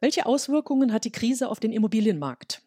[0.00, 2.62] Welche Auswirkungen hat die Krise auf den Immobilienmarkt?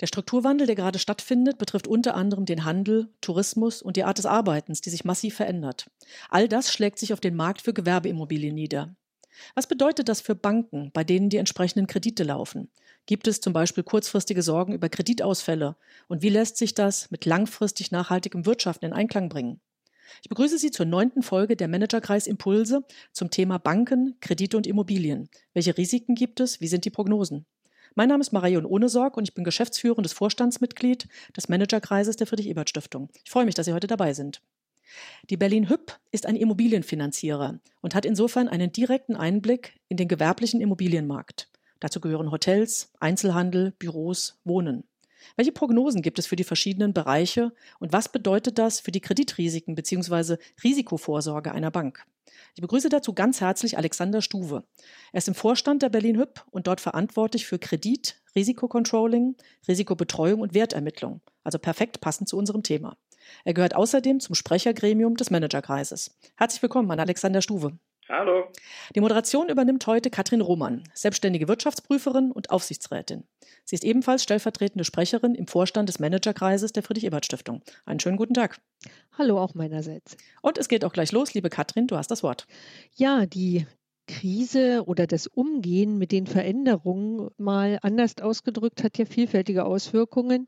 [0.00, 4.26] Der Strukturwandel, der gerade stattfindet, betrifft unter anderem den Handel, Tourismus und die Art des
[4.26, 5.88] Arbeitens, die sich massiv verändert.
[6.28, 8.96] All das schlägt sich auf den Markt für Gewerbeimmobilien nieder.
[9.54, 12.68] Was bedeutet das für Banken, bei denen die entsprechenden Kredite laufen?
[13.06, 15.76] Gibt es zum Beispiel kurzfristige Sorgen über Kreditausfälle?
[16.08, 19.60] Und wie lässt sich das mit langfristig nachhaltigem Wirtschaften in Einklang bringen?
[20.22, 25.28] Ich begrüße Sie zur neunten Folge der Managerkreis Impulse zum Thema Banken, Kredite und Immobilien.
[25.54, 26.60] Welche Risiken gibt es?
[26.60, 27.46] Wie sind die Prognosen?
[27.94, 33.08] Mein Name ist Marion Ohnesorg und ich bin geschäftsführendes Vorstandsmitglied des Managerkreises der Friedrich-Ebert-Stiftung.
[33.24, 34.42] Ich freue mich, dass Sie heute dabei sind.
[35.30, 40.60] Die Berlin Hüb ist ein Immobilienfinanzierer und hat insofern einen direkten Einblick in den gewerblichen
[40.60, 41.48] Immobilienmarkt.
[41.80, 44.84] Dazu gehören Hotels, Einzelhandel, Büros, Wohnen.
[45.34, 49.74] Welche Prognosen gibt es für die verschiedenen Bereiche und was bedeutet das für die Kreditrisiken
[49.74, 50.36] bzw.
[50.62, 52.04] Risikovorsorge einer Bank?
[52.54, 54.64] Ich begrüße dazu ganz herzlich Alexander Stuwe.
[55.12, 59.36] Er ist im Vorstand der Berlin Hüb und dort verantwortlich für Kredit, Risikocontrolling,
[59.68, 61.20] Risikobetreuung und Wertermittlung.
[61.44, 62.96] Also perfekt passend zu unserem Thema.
[63.44, 66.16] Er gehört außerdem zum Sprechergremium des Managerkreises.
[66.36, 67.78] Herzlich willkommen an Alexander Stuwe.
[68.08, 68.52] Hallo.
[68.94, 73.24] Die Moderation übernimmt heute Katrin Roman, selbstständige Wirtschaftsprüferin und Aufsichtsrätin.
[73.64, 77.62] Sie ist ebenfalls stellvertretende Sprecherin im Vorstand des Managerkreises der Friedrich-Ebert-Stiftung.
[77.84, 78.60] Einen schönen guten Tag.
[79.18, 80.16] Hallo auch meinerseits.
[80.40, 81.34] Und es geht auch gleich los.
[81.34, 82.46] Liebe Katrin, du hast das Wort.
[82.94, 83.66] Ja, die
[84.06, 90.46] Krise oder das Umgehen mit den Veränderungen mal anders ausgedrückt hat ja vielfältige Auswirkungen.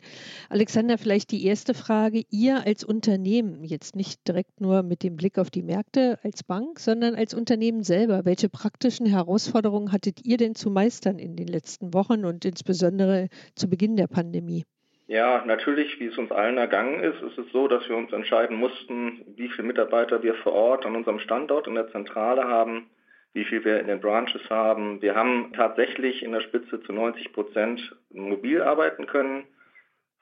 [0.49, 2.23] Alexander, vielleicht die erste Frage.
[2.31, 6.79] Ihr als Unternehmen, jetzt nicht direkt nur mit dem Blick auf die Märkte als Bank,
[6.79, 11.93] sondern als Unternehmen selber, welche praktischen Herausforderungen hattet ihr denn zu meistern in den letzten
[11.95, 14.65] Wochen und insbesondere zu Beginn der Pandemie?
[15.09, 18.59] Ja, natürlich, wie es uns allen ergangen ist, ist es so, dass wir uns entscheiden
[18.59, 22.91] mussten, wie viele Mitarbeiter wir vor Ort an unserem Standort in der Zentrale haben
[23.39, 25.01] wie viel wir in den Branches haben.
[25.01, 29.45] Wir haben tatsächlich in der Spitze zu 90 Prozent mobil arbeiten können.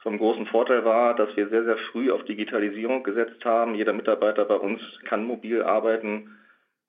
[0.00, 3.74] Vom großen Vorteil war, dass wir sehr, sehr früh auf Digitalisierung gesetzt haben.
[3.74, 6.36] Jeder Mitarbeiter bei uns kann mobil arbeiten.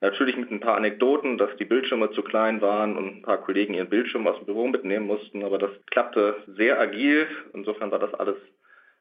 [0.01, 3.73] Natürlich mit ein paar Anekdoten, dass die Bildschirme zu klein waren und ein paar Kollegen
[3.73, 7.25] ihren Bildschirm aus dem Büro mitnehmen mussten, aber das klappte sehr agil.
[7.53, 8.35] Insofern war das alles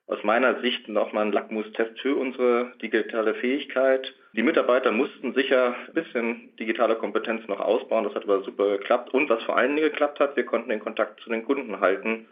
[0.08, 4.14] aus meiner Sicht nochmal ein Lackmustest für unsere digitale Fähigkeit.
[4.34, 8.04] Die Mitarbeiter mussten sicher ein bisschen digitale Kompetenz noch ausbauen.
[8.04, 9.12] Das hat aber super geklappt.
[9.12, 12.26] Und was vor allen Dingen geklappt hat, wir konnten den Kontakt zu den Kunden halten,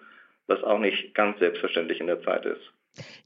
[0.47, 2.63] was auch nicht ganz selbstverständlich in der Zeit ist.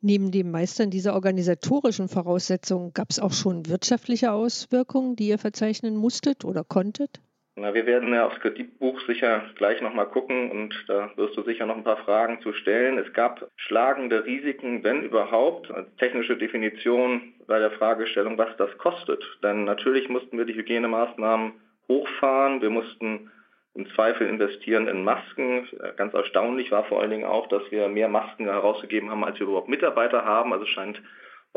[0.00, 5.94] Neben dem Meistern dieser organisatorischen Voraussetzungen gab es auch schon wirtschaftliche Auswirkungen, die ihr verzeichnen
[5.94, 7.20] musstet oder konntet?
[7.60, 11.66] Na, wir werden ja aufs Kreditbuch sicher gleich nochmal gucken und da wirst du sicher
[11.66, 12.98] noch ein paar Fragen zu stellen.
[12.98, 19.24] Es gab schlagende Risiken, wenn überhaupt, als technische Definition bei der Fragestellung, was das kostet.
[19.42, 21.52] Denn natürlich mussten wir die Hygienemaßnahmen
[21.88, 22.62] hochfahren.
[22.62, 23.28] Wir mussten
[23.74, 25.68] im Zweifel investieren in Masken.
[25.96, 29.48] Ganz erstaunlich war vor allen Dingen auch, dass wir mehr Masken herausgegeben haben, als wir
[29.48, 30.52] überhaupt Mitarbeiter haben.
[30.52, 31.02] Also scheint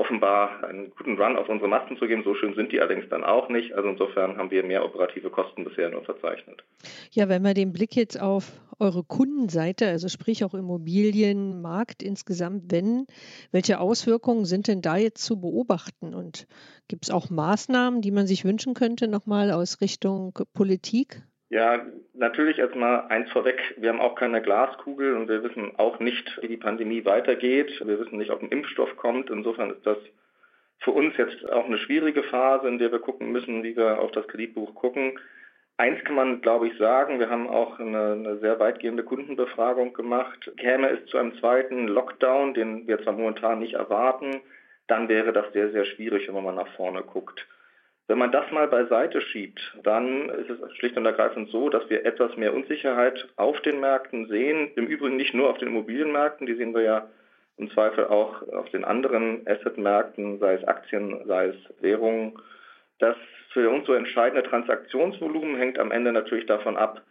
[0.02, 2.24] offenbar einen guten Run auf unsere Masten zu geben.
[2.24, 3.74] So schön sind die allerdings dann auch nicht.
[3.74, 6.64] Also insofern haben wir mehr operative Kosten bisher nur verzeichnet.
[7.12, 13.06] Ja, wenn wir den Blick jetzt auf eure Kundenseite, also sprich auch Immobilienmarkt insgesamt wenden,
[13.52, 16.16] welche Auswirkungen sind denn da jetzt zu beobachten?
[16.16, 16.48] Und
[16.88, 21.22] gibt es auch Maßnahmen, die man sich wünschen könnte, nochmal aus Richtung Politik?
[21.52, 23.76] Ja, natürlich erstmal eins vorweg.
[23.76, 27.78] Wir haben auch keine Glaskugel und wir wissen auch nicht, wie die Pandemie weitergeht.
[27.86, 29.30] Wir wissen nicht, ob ein Impfstoff kommt.
[29.30, 29.98] Insofern ist das
[30.80, 34.12] für uns jetzt auch eine schwierige Phase, in der wir gucken müssen, wie wir auf
[34.12, 35.20] das Kreditbuch gucken.
[35.76, 37.20] Eins kann man, glaube ich, sagen.
[37.20, 40.50] Wir haben auch eine, eine sehr weitgehende Kundenbefragung gemacht.
[40.56, 44.40] Käme es zu einem zweiten Lockdown, den wir zwar momentan nicht erwarten,
[44.88, 47.46] dann wäre das sehr, sehr schwierig, wenn man mal nach vorne guckt.
[48.08, 52.06] Wenn man das mal beiseite schiebt, dann ist es schlicht und ergreifend so, dass wir
[52.06, 54.72] etwas mehr Unsicherheit auf den Märkten sehen.
[54.76, 57.08] Im Übrigen nicht nur auf den Immobilienmärkten, die sehen wir ja
[57.58, 62.38] im Zweifel auch auf den anderen Assetmärkten, sei es Aktien, sei es Währungen.
[63.00, 63.16] Das
[63.54, 67.02] für uns so entscheidende Transaktionsvolumen hängt am Ende natürlich davon ab,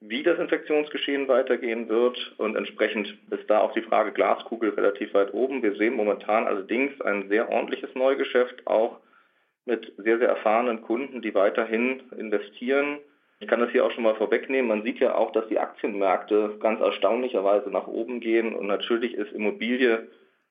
[0.00, 5.32] wie das Infektionsgeschehen weitergehen wird und entsprechend ist da auch die Frage Glaskugel relativ weit
[5.32, 5.62] oben.
[5.62, 9.00] Wir sehen momentan allerdings ein sehr ordentliches Neugeschäft, auch
[9.66, 12.98] mit sehr, sehr erfahrenen Kunden, die weiterhin investieren.
[13.40, 14.68] Ich kann das hier auch schon mal vorwegnehmen.
[14.68, 18.54] Man sieht ja auch, dass die Aktienmärkte ganz erstaunlicherweise nach oben gehen.
[18.54, 20.06] Und natürlich ist Immobilie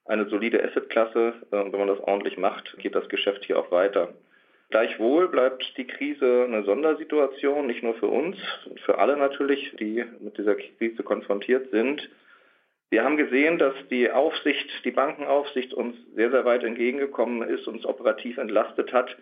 [0.06, 1.34] eine solide Assetklasse.
[1.50, 4.14] Wenn man das ordentlich macht, geht das Geschäft hier auch weiter.
[4.70, 8.38] Gleichwohl bleibt die Krise eine Sondersituation, nicht nur für uns,
[8.84, 12.10] für alle natürlich, die mit dieser Krise konfrontiert sind.
[12.90, 17.86] Wir haben gesehen, dass die Aufsicht, die Bankenaufsicht uns sehr, sehr weit entgegengekommen ist, uns
[17.86, 19.18] operativ entlastet hat.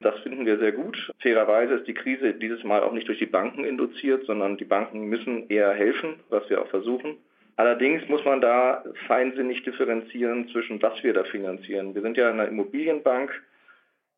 [0.00, 1.12] Das finden wir sehr gut.
[1.20, 5.04] Fairerweise ist die Krise dieses Mal auch nicht durch die Banken induziert, sondern die Banken
[5.04, 7.16] müssen eher helfen, was wir auch versuchen.
[7.56, 11.94] Allerdings muss man da feinsinnig differenzieren zwischen was wir da finanzieren.
[11.94, 13.30] Wir sind ja eine Immobilienbank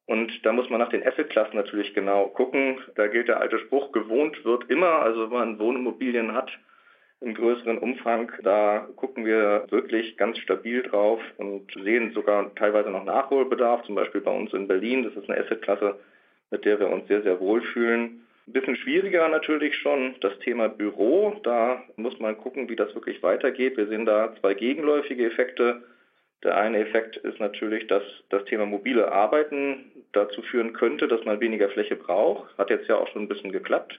[0.06, 2.78] und da muss man nach den Assetklassen natürlich genau gucken.
[2.94, 5.00] Da gilt der alte Spruch, gewohnt wird immer.
[5.02, 6.50] Also wenn man Wohnimmobilien hat,
[7.20, 8.30] im größeren Umfang.
[8.42, 14.20] Da gucken wir wirklich ganz stabil drauf und sehen sogar teilweise noch Nachholbedarf, zum Beispiel
[14.20, 15.02] bei uns in Berlin.
[15.04, 15.98] Das ist eine Assetklasse,
[16.50, 18.22] mit der wir uns sehr, sehr wohlfühlen.
[18.46, 21.34] Ein bisschen schwieriger natürlich schon das Thema Büro.
[21.42, 23.76] Da muss man gucken, wie das wirklich weitergeht.
[23.76, 25.82] Wir sehen da zwei gegenläufige Effekte.
[26.44, 31.40] Der eine Effekt ist natürlich, dass das Thema mobile Arbeiten dazu führen könnte, dass man
[31.40, 32.56] weniger Fläche braucht.
[32.56, 33.98] Hat jetzt ja auch schon ein bisschen geklappt.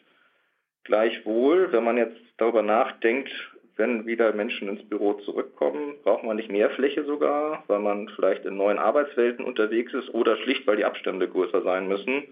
[0.87, 3.29] Gleichwohl, wenn man jetzt darüber nachdenkt,
[3.75, 8.45] wenn wieder Menschen ins Büro zurückkommen, braucht man nicht mehr Fläche sogar, weil man vielleicht
[8.45, 12.23] in neuen Arbeitswelten unterwegs ist oder schlicht, weil die Abstände größer sein müssen.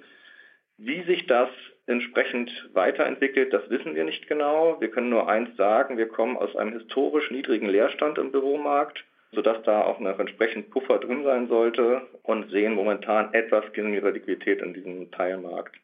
[0.77, 1.49] Wie sich das
[1.85, 4.77] entsprechend weiterentwickelt, das wissen wir nicht genau.
[4.79, 9.03] Wir können nur eins sagen, wir kommen aus einem historisch niedrigen Leerstand im Büromarkt,
[9.33, 14.61] sodass da auch noch entsprechend Puffer drin sein sollte und sehen momentan etwas geringere Liquidität
[14.61, 15.75] in diesem Teilmarkt.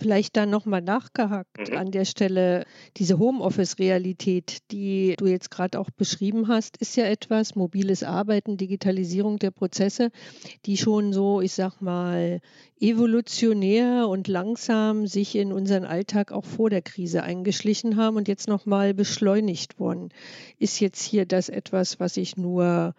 [0.00, 1.76] Vielleicht dann nochmal nachgehakt mhm.
[1.76, 2.64] an der Stelle.
[2.96, 9.38] Diese Homeoffice-Realität, die du jetzt gerade auch beschrieben hast, ist ja etwas, mobiles Arbeiten, Digitalisierung
[9.38, 10.10] der Prozesse,
[10.66, 12.40] die schon so, ich sag mal,
[12.80, 18.48] evolutionär und langsam sich in unseren Alltag auch vor der Krise eingeschlichen haben und jetzt
[18.48, 20.10] nochmal beschleunigt wurden.
[20.58, 22.94] Ist jetzt hier das etwas, was ich nur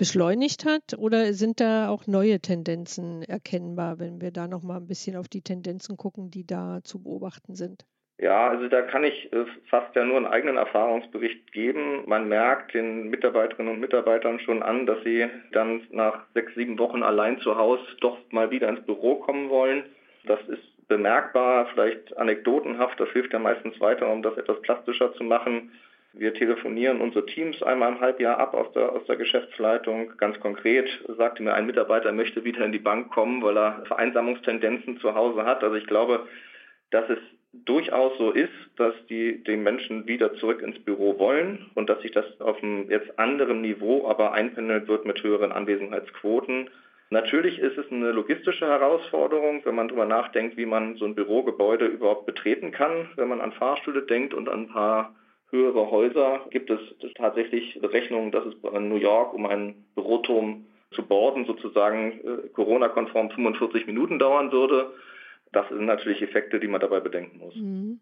[0.00, 4.86] beschleunigt hat oder sind da auch neue Tendenzen erkennbar, wenn wir da noch mal ein
[4.86, 7.84] bisschen auf die Tendenzen gucken, die da zu beobachten sind?
[8.18, 12.04] Ja, also da kann ich äh, fast ja nur einen eigenen Erfahrungsbericht geben.
[12.06, 17.02] Man merkt den Mitarbeiterinnen und Mitarbeitern schon an, dass sie dann nach sechs, sieben Wochen
[17.02, 19.84] allein zu Hause doch mal wieder ins Büro kommen wollen.
[20.24, 25.24] Das ist bemerkbar, vielleicht anekdotenhaft, das hilft ja meistens weiter, um das etwas plastischer zu
[25.24, 25.72] machen.
[26.12, 30.16] Wir telefonieren unsere Teams einmal im Halbjahr ab aus der, aus der Geschäftsleitung.
[30.16, 33.84] Ganz konkret sagte mir ein Mitarbeiter, er möchte wieder in die Bank kommen, weil er
[33.86, 35.62] Vereinsamungstendenzen zu Hause hat.
[35.62, 36.26] Also ich glaube,
[36.90, 37.18] dass es
[37.52, 42.12] durchaus so ist, dass die, die Menschen wieder zurück ins Büro wollen und dass sich
[42.12, 46.70] das auf einem jetzt anderen Niveau aber einpendeln wird mit höheren Anwesenheitsquoten.
[47.10, 51.86] Natürlich ist es eine logistische Herausforderung, wenn man darüber nachdenkt, wie man so ein Bürogebäude
[51.86, 55.14] überhaupt betreten kann, wenn man an Fahrstühle denkt und an ein paar
[55.50, 56.80] höhere Häuser gibt es
[57.14, 63.30] tatsächlich Berechnungen, dass es in New York, um einen Büroturm zu borden, sozusagen äh, Corona-konform
[63.30, 64.92] 45 Minuten dauern würde.
[65.52, 67.54] Das sind natürlich Effekte, die man dabei bedenken muss.
[67.54, 68.00] Mhm.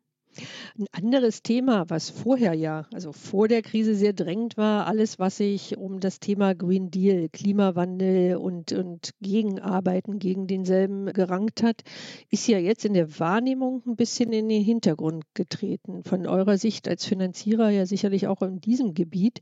[0.78, 5.38] Ein anderes Thema, was vorher ja, also vor der Krise sehr drängend war, alles, was
[5.38, 11.82] sich um das Thema Green Deal, Klimawandel und, und Gegenarbeiten gegen denselben gerankt hat,
[12.30, 16.04] ist ja jetzt in der Wahrnehmung ein bisschen in den Hintergrund getreten.
[16.04, 19.40] Von eurer Sicht als Finanzierer ja sicherlich auch in diesem Gebiet.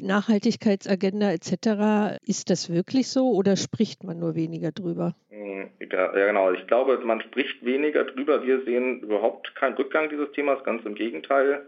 [0.00, 2.18] Nachhaltigkeitsagenda etc.
[2.24, 5.14] Ist das wirklich so oder spricht man nur weniger drüber?
[5.30, 6.52] Hm, ja, genau.
[6.52, 8.44] Ich glaube, man spricht weniger drüber.
[8.44, 11.66] Wir sehen überhaupt keinen Rückgang dieses Themas, ganz im Gegenteil.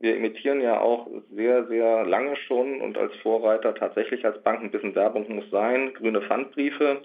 [0.00, 4.70] Wir imitieren ja auch sehr, sehr lange schon und als Vorreiter tatsächlich als Bank ein
[4.70, 7.02] bisschen Werbung muss sein, grüne Pfandbriefe.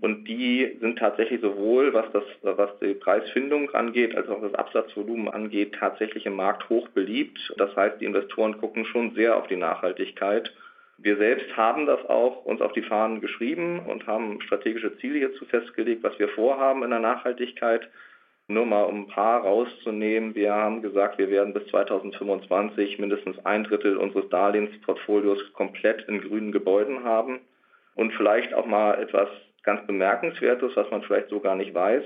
[0.00, 5.28] Und die sind tatsächlich sowohl, was, das, was die Preisfindung angeht, als auch das Absatzvolumen
[5.28, 7.54] angeht, tatsächlich im Markt hoch beliebt.
[7.56, 10.52] Das heißt, die Investoren gucken schon sehr auf die Nachhaltigkeit.
[10.98, 15.44] Wir selbst haben das auch uns auf die Fahnen geschrieben und haben strategische Ziele hierzu
[15.46, 17.88] festgelegt, was wir vorhaben in der Nachhaltigkeit.
[18.48, 23.64] Nur mal um ein paar rauszunehmen, wir haben gesagt, wir werden bis 2025 mindestens ein
[23.64, 27.40] Drittel unseres Darlehensportfolios komplett in grünen Gebäuden haben.
[27.94, 29.28] Und vielleicht auch mal etwas
[29.66, 32.04] ganz Bemerkenswertes, was man vielleicht so gar nicht weiß.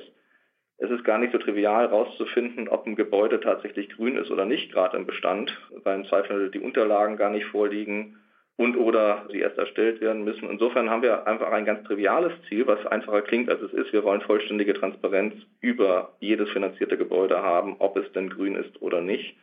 [0.79, 4.73] Es ist gar nicht so trivial herauszufinden, ob ein Gebäude tatsächlich grün ist oder nicht,
[4.73, 8.17] gerade im Bestand, weil im Zweifel die Unterlagen gar nicht vorliegen
[8.57, 10.49] und oder sie erst erstellt werden müssen.
[10.49, 13.93] Insofern haben wir einfach ein ganz triviales Ziel, was einfacher klingt, als es ist.
[13.93, 19.03] Wir wollen vollständige Transparenz über jedes finanzierte Gebäude haben, ob es denn grün ist oder
[19.03, 19.37] nicht.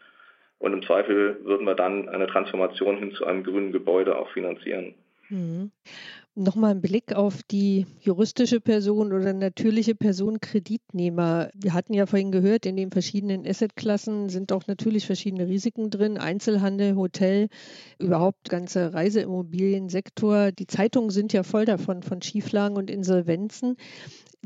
[0.60, 4.96] Und im Zweifel würden wir dann eine Transformation hin zu einem grünen Gebäude auch finanzieren.
[6.40, 11.50] Nochmal ein Blick auf die juristische Person oder natürliche Person Kreditnehmer.
[11.56, 16.20] Wir hatten ja vorhin gehört, in den verschiedenen Assetklassen sind auch natürlich verschiedene Risiken drin.
[16.20, 17.48] Einzelhandel, Hotel,
[17.98, 20.52] überhaupt ganze Reiseimmobiliensektor.
[20.52, 23.76] Die Zeitungen sind ja voll davon, von Schieflagen und Insolvenzen.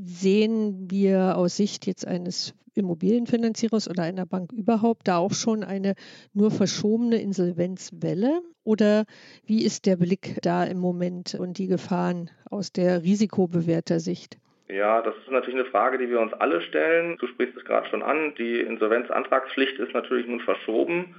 [0.03, 5.95] Sehen wir aus Sicht jetzt eines Immobilienfinanzierers oder einer Bank überhaupt da auch schon eine
[6.33, 8.41] nur verschobene Insolvenzwelle?
[8.63, 9.05] Oder
[9.45, 14.37] wie ist der Blick da im Moment und die Gefahren aus der Risikobewerter Sicht?
[14.69, 17.17] Ja, das ist natürlich eine Frage, die wir uns alle stellen.
[17.19, 18.33] Du sprichst es gerade schon an.
[18.37, 21.15] Die Insolvenzantragspflicht ist natürlich nun verschoben.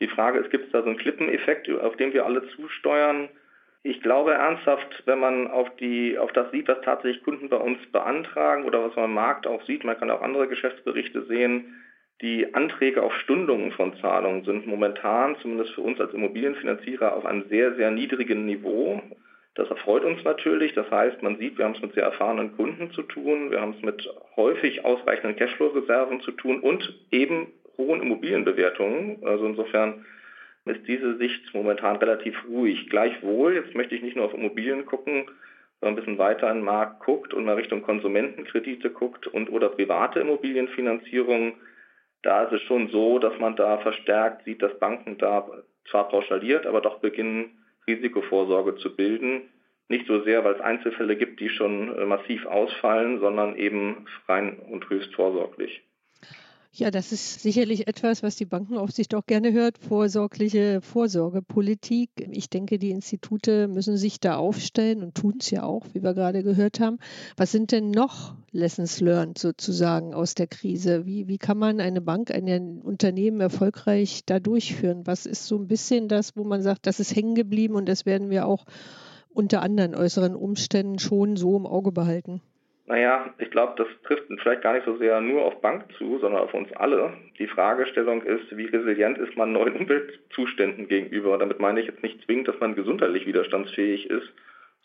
[0.00, 3.28] Die Frage ist, gibt es da so einen Klippeneffekt, auf den wir alle zusteuern?
[3.82, 7.78] Ich glaube ernsthaft, wenn man auf, die, auf das sieht, was tatsächlich Kunden bei uns
[7.92, 11.80] beantragen oder was man im Markt auch sieht, man kann auch andere Geschäftsberichte sehen,
[12.20, 17.48] die Anträge auf Stundungen von Zahlungen sind momentan, zumindest für uns als Immobilienfinanzierer, auf einem
[17.48, 19.00] sehr, sehr niedrigen Niveau.
[19.54, 20.74] Das erfreut uns natürlich.
[20.74, 23.74] Das heißt, man sieht, wir haben es mit sehr erfahrenen Kunden zu tun, wir haben
[23.76, 24.06] es mit
[24.36, 29.24] häufig ausreichenden Cashflow-Reserven zu tun und eben hohen Immobilienbewertungen.
[29.24, 30.04] Also insofern
[30.66, 32.88] ist diese Sicht momentan relativ ruhig.
[32.90, 35.24] Gleichwohl, jetzt möchte ich nicht nur auf Immobilien gucken,
[35.80, 39.70] sondern ein bisschen weiter in den Markt guckt und mal Richtung Konsumentenkredite guckt und oder
[39.70, 41.54] private Immobilienfinanzierung.
[42.22, 45.48] Da ist es schon so, dass man da verstärkt sieht, dass Banken da
[45.90, 49.48] zwar pauschaliert, aber doch beginnen, Risikovorsorge zu bilden.
[49.88, 54.58] Nicht so sehr, weil es Einzelfälle gibt, die schon äh, massiv ausfallen, sondern eben rein
[54.58, 55.82] und höchst vorsorglich.
[56.72, 62.10] Ja, das ist sicherlich etwas, was die Bankenaufsicht auch gerne hört, vorsorgliche Vorsorgepolitik.
[62.30, 66.14] Ich denke, die Institute müssen sich da aufstellen und tun es ja auch, wie wir
[66.14, 66.98] gerade gehört haben.
[67.36, 71.06] Was sind denn noch Lessons learned sozusagen aus der Krise?
[71.06, 75.08] Wie, wie kann man eine Bank, ein Unternehmen erfolgreich da durchführen?
[75.08, 78.06] Was ist so ein bisschen das, wo man sagt, das ist hängen geblieben und das
[78.06, 78.64] werden wir auch
[79.28, 82.40] unter anderen äußeren Umständen schon so im Auge behalten?
[82.90, 86.42] Naja, ich glaube, das trifft vielleicht gar nicht so sehr nur auf Bank zu, sondern
[86.42, 87.12] auf uns alle.
[87.38, 91.38] Die Fragestellung ist, wie resilient ist man neuen Umweltzuständen gegenüber?
[91.38, 94.32] Damit meine ich jetzt nicht zwingend, dass man gesundheitlich widerstandsfähig ist,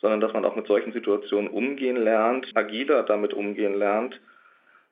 [0.01, 4.21] sondern dass man auch mit solchen Situationen umgehen lernt, agiler damit umgehen lernt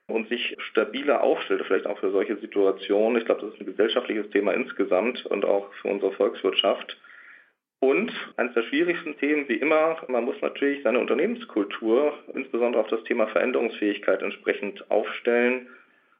[0.08, 3.18] und sich stabiler aufstellt, vielleicht auch für solche Situationen.
[3.18, 6.98] Ich glaube, das ist ein gesellschaftliches Thema insgesamt und auch für unsere Volkswirtschaft.
[7.84, 13.04] Und eines der schwierigsten Themen, wie immer, man muss natürlich seine Unternehmenskultur, insbesondere auf das
[13.04, 15.66] Thema Veränderungsfähigkeit, entsprechend aufstellen.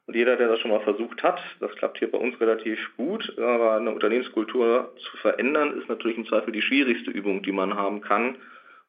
[0.05, 3.35] Und jeder, der das schon mal versucht hat, das klappt hier bei uns relativ gut,
[3.39, 8.01] aber eine Unternehmenskultur zu verändern, ist natürlich im Zweifel die schwierigste Übung, die man haben
[8.01, 8.35] kann.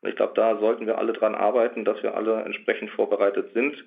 [0.02, 3.82] Und ich glaube, da sollten wir alle dran arbeiten, dass wir alle entsprechend vorbereitet sind.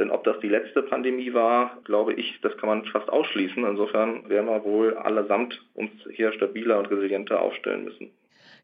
[0.00, 3.64] Denn ob das die letzte Pandemie war, glaube ich, das kann man fast ausschließen.
[3.64, 8.10] Insofern werden wir wohl allesamt uns hier stabiler und resilienter aufstellen müssen.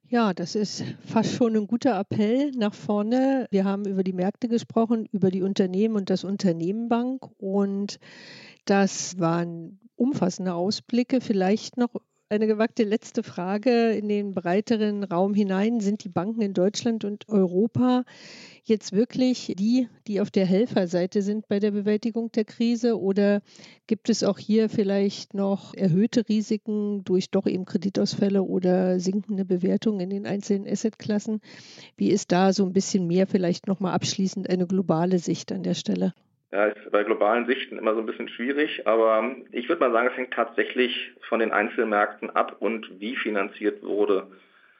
[0.07, 3.47] Ja, das ist fast schon ein guter Appell nach vorne.
[3.50, 7.28] Wir haben über die Märkte gesprochen, über die Unternehmen und das Unternehmenbank.
[7.38, 7.99] Und
[8.64, 11.21] das waren umfassende Ausblicke.
[11.21, 11.90] Vielleicht noch
[12.31, 15.81] eine gewagte letzte Frage in den breiteren Raum hinein.
[15.81, 18.05] Sind die Banken in Deutschland und Europa
[18.65, 23.01] jetzt wirklich die, die auf der Helferseite sind bei der Bewältigung der Krise?
[23.01, 23.41] Oder
[23.87, 30.01] gibt es auch hier vielleicht noch erhöhte Risiken durch doch eben Kreditausfälle oder sinkende Bewertungen
[30.01, 31.41] in den einzelnen Assetklassen?
[31.97, 35.75] Wie ist da so ein bisschen mehr vielleicht nochmal abschließend eine globale Sicht an der
[35.75, 36.13] Stelle?
[36.50, 40.09] Ja, ist bei globalen Sichten immer so ein bisschen schwierig, aber ich würde mal sagen,
[40.11, 44.28] es hängt tatsächlich von den Einzelmärkten ab und wie finanziert wurde.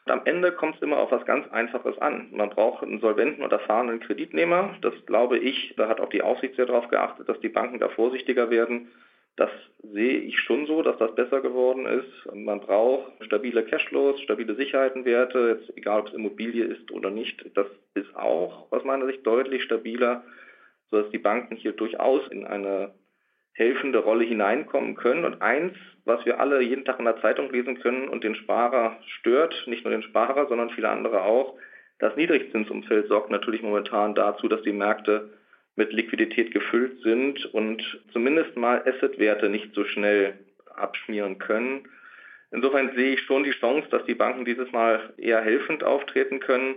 [0.07, 2.29] Und am Ende kommt es immer auf was ganz Einfaches an.
[2.31, 4.75] Man braucht einen solventen und erfahrenen Kreditnehmer.
[4.81, 7.91] Das glaube ich, da hat auch die Aufsicht sehr darauf geachtet, dass die Banken da
[7.91, 8.89] vorsichtiger werden.
[9.37, 9.51] Das
[9.83, 12.35] sehe ich schon so, dass das besser geworden ist.
[12.35, 17.45] Man braucht stabile Cashflows, stabile Sicherheitenwerte, jetzt egal ob es Immobilie ist oder nicht.
[17.55, 20.25] Das ist auch aus meiner Sicht deutlich stabiler
[20.91, 22.93] sodass die Banken hier durchaus in eine
[23.53, 25.25] helfende Rolle hineinkommen können.
[25.25, 28.99] Und eins, was wir alle jeden Tag in der Zeitung lesen können und den Sparer
[29.19, 31.55] stört, nicht nur den Sparer, sondern viele andere auch,
[31.99, 35.31] das Niedrigzinsumfeld sorgt natürlich momentan dazu, dass die Märkte
[35.75, 40.35] mit Liquidität gefüllt sind und zumindest mal Assetwerte nicht so schnell
[40.75, 41.89] abschmieren können.
[42.51, 46.77] Insofern sehe ich schon die Chance, dass die Banken dieses Mal eher helfend auftreten können.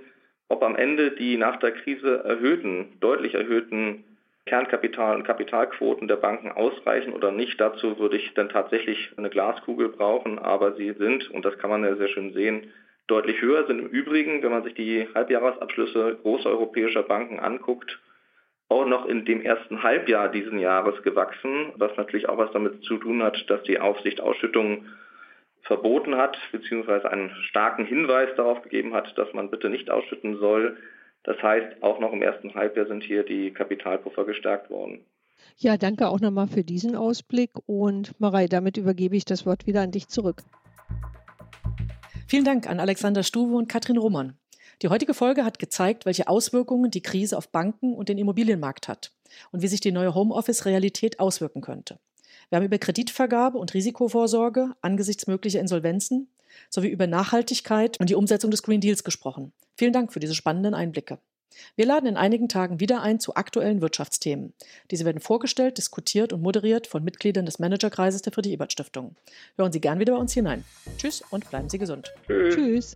[0.52, 4.04] Ob am Ende die nach der Krise erhöhten, deutlich erhöhten
[4.46, 9.88] Kernkapital- und Kapitalquoten der Banken ausreichen oder nicht, dazu würde ich dann tatsächlich eine Glaskugel
[9.88, 12.70] brauchen, aber sie sind, und das kann man ja sehr schön sehen,
[13.08, 17.98] deutlich höher, sind im Übrigen, wenn man sich die Halbjahresabschlüsse großer europäischer Banken anguckt,
[18.68, 22.98] auch noch in dem ersten Halbjahr diesen Jahres gewachsen, was natürlich auch was damit zu
[22.98, 24.90] tun hat, dass die Aufsicht Ausschüttungen
[25.64, 30.78] verboten hat, beziehungsweise einen starken Hinweis darauf gegeben hat, dass man bitte nicht ausschütten soll.
[31.24, 35.06] Das heißt, auch noch im ersten Halbjahr sind hier die Kapitalpuffer gestärkt worden.
[35.58, 37.52] Ja, danke auch nochmal für diesen Ausblick.
[37.68, 40.44] Und Marei, damit übergebe ich das Wort wieder an dich zurück.
[42.28, 44.38] Vielen Dank an Alexander Stuwe und Katrin Roman.
[44.82, 49.12] Die heutige Folge hat gezeigt, welche Auswirkungen die Krise auf Banken und den Immobilienmarkt hat
[49.52, 52.00] und wie sich die neue Homeoffice-Realität auswirken könnte.
[52.52, 56.28] Wir haben über Kreditvergabe und Risikovorsorge angesichts möglicher Insolvenzen
[56.70, 59.54] sowie über Nachhaltigkeit und die Umsetzung des Green Deals gesprochen.
[59.78, 61.20] Vielen Dank für diese spannenden Einblicke.
[61.78, 64.54] Wir laden in einigen Tagen wieder ein zu aktuellen Wirtschaftsthemen.
[64.90, 69.16] Diese werden vorgestellt, diskutiert und moderiert von Mitgliedern des Managerkreises der Friedrich-Ebert-Stiftung.
[69.56, 70.66] Hören Sie gern wieder bei uns hinein.
[70.98, 72.12] Tschüss und bleiben Sie gesund.
[72.28, 72.56] Tschüss.
[72.56, 72.96] Tschüss.